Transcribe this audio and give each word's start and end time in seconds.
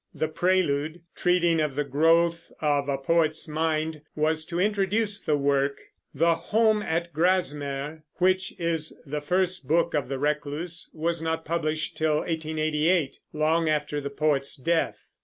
The 0.15 0.27
Prelude, 0.27 1.01
treating 1.13 1.59
of 1.59 1.75
the 1.75 1.83
growth 1.83 2.51
of 2.59 2.89
a 2.89 2.97
poet's 2.97 3.47
mind, 3.47 4.01
was 4.15 4.45
to 4.45 4.59
introduce 4.59 5.19
the 5.19 5.37
work. 5.37 5.79
The 6.11 6.33
Home 6.33 6.81
at 6.81 7.13
Grasmere, 7.13 8.01
which 8.15 8.51
is 8.57 8.97
the 9.05 9.21
first 9.21 9.67
book 9.67 9.93
of 9.93 10.09
The 10.09 10.17
Recluse, 10.17 10.89
was 10.91 11.21
not 11.21 11.45
published 11.45 11.97
till 11.97 12.21
1888, 12.21 13.19
long 13.31 13.69
after 13.69 14.01
the 14.01 14.09
poet's 14.09 14.55
death. 14.55 15.19